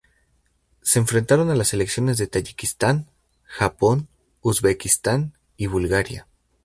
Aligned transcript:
Se 0.81 0.97
enfrentaron 0.97 1.51
a 1.51 1.55
las 1.55 1.67
selecciones 1.67 2.17
de 2.17 2.25
Tayikistán, 2.25 3.05
Japón, 3.43 4.07
Uzbekistán 4.41 5.37
y 5.57 5.67
Bulgaria. 5.67 6.25